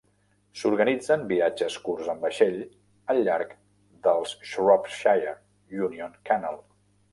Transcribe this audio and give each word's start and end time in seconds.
S'organitzen 0.59 1.25
viatges 1.31 1.75
curts 1.87 2.09
en 2.13 2.23
vaixell 2.23 2.57
al 3.15 3.21
llarg 3.29 3.53
del 4.09 4.27
Shropshire 4.33 5.37
Union 5.93 6.21
Canal. 6.33 6.61